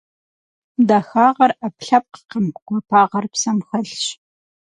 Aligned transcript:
Дахагъэр- 0.87 1.51
ӏэпкълъэпкъым, 1.59 2.45
гуапагъэр 2.65 3.25
псэм 3.31 3.57
хэлъщ. 3.67 4.03